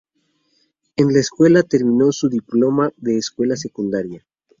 [0.95, 4.25] En la escuela terminó su diploma de escuela secundaria.